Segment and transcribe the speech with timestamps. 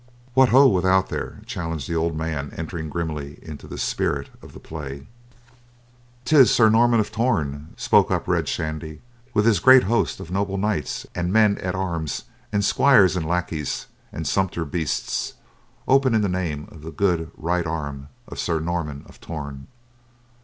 [0.33, 4.59] "What ho, without there!" challenged the old man entering grimly into the spirit of the
[4.59, 5.05] play.
[6.25, 9.01] "'Tis Sir Norman of Torn," spoke up Red Shandy,
[9.35, 13.85] "with his great host of noble knights and men at arms and squires and lackeys
[14.11, 15.33] and sumpter beasts.
[15.87, 19.67] Open in the name of the good right arm of Sir Norman of Torn."